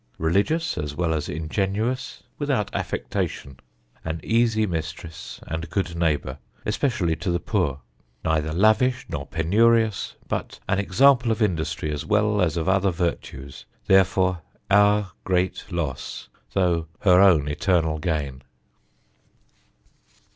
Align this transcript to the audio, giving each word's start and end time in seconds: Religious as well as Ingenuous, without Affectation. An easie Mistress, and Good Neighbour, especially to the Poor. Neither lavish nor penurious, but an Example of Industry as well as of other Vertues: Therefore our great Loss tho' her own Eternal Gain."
Religious 0.17 0.79
as 0.79 0.95
well 0.95 1.13
as 1.13 1.29
Ingenuous, 1.29 2.23
without 2.39 2.73
Affectation. 2.73 3.59
An 4.03 4.19
easie 4.23 4.65
Mistress, 4.65 5.39
and 5.45 5.69
Good 5.69 5.95
Neighbour, 5.95 6.39
especially 6.65 7.15
to 7.17 7.29
the 7.29 7.39
Poor. 7.39 7.81
Neither 8.25 8.51
lavish 8.51 9.05
nor 9.09 9.27
penurious, 9.27 10.15
but 10.27 10.59
an 10.67 10.79
Example 10.79 11.31
of 11.31 11.39
Industry 11.39 11.91
as 11.91 12.03
well 12.03 12.41
as 12.41 12.57
of 12.57 12.67
other 12.67 12.89
Vertues: 12.89 13.65
Therefore 13.85 14.41
our 14.71 15.11
great 15.23 15.71
Loss 15.71 16.29
tho' 16.53 16.87
her 17.01 17.19
own 17.21 17.47
Eternal 17.47 17.99
Gain." 17.99 18.41